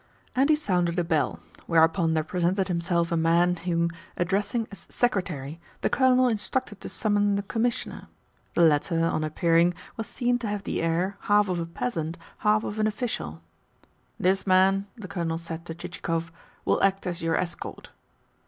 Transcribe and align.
And 0.35 0.49
he 0.49 0.55
sounded 0.55 0.97
a 0.97 1.03
bell; 1.03 1.41
whereupon 1.67 2.15
there 2.15 2.23
presented 2.23 2.67
himself 2.69 3.11
a 3.11 3.15
man 3.15 3.55
whom, 3.57 3.91
addressing 4.17 4.67
as 4.71 4.87
"Secretary," 4.89 5.59
the 5.81 5.91
Colonel 5.91 6.27
instructed 6.27 6.81
to 6.81 6.89
summon 6.89 7.35
the 7.35 7.43
"Commissioner." 7.43 8.07
The 8.55 8.63
latter, 8.63 9.03
on 9.05 9.23
appearing, 9.23 9.75
was 9.97 10.07
seen 10.07 10.39
to 10.39 10.47
have 10.47 10.63
the 10.63 10.81
air, 10.81 11.17
half 11.19 11.49
of 11.49 11.59
a 11.59 11.67
peasant, 11.67 12.17
half 12.39 12.63
of 12.63 12.79
an 12.79 12.87
official. 12.87 13.41
"This 14.19 14.47
man," 14.47 14.87
the 14.95 15.07
Colonel 15.07 15.37
said 15.37 15.67
to 15.67 15.75
Chichikov, 15.75 16.31
"will 16.65 16.81
act 16.81 17.05
as 17.05 17.21
your 17.21 17.35
escort." 17.35 17.91